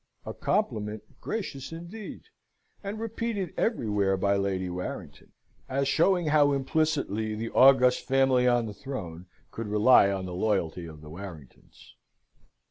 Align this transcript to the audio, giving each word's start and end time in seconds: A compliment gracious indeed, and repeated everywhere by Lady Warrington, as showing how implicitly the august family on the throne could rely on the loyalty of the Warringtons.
A 0.25 0.33
compliment 0.33 1.03
gracious 1.21 1.71
indeed, 1.71 2.23
and 2.83 2.99
repeated 2.99 3.53
everywhere 3.55 4.17
by 4.17 4.35
Lady 4.35 4.67
Warrington, 4.67 5.31
as 5.69 5.87
showing 5.87 6.29
how 6.29 6.53
implicitly 6.53 7.35
the 7.35 7.51
august 7.51 8.07
family 8.07 8.47
on 8.47 8.65
the 8.65 8.73
throne 8.73 9.27
could 9.51 9.67
rely 9.67 10.09
on 10.09 10.25
the 10.25 10.33
loyalty 10.33 10.87
of 10.87 11.01
the 11.01 11.09
Warringtons. 11.11 11.93